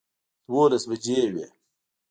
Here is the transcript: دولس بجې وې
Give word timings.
دولس 0.47 0.83
بجې 0.89 1.19
وې 1.33 1.45